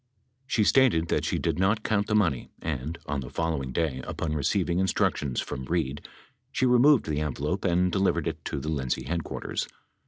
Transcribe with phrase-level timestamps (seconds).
[0.47, 4.33] She stated that she did not count the money and, on the following day, upon
[4.33, 6.07] receiving instructions from Reid,
[6.51, 9.67] she removed the envelope and delivered it to the Lindsay headquarters.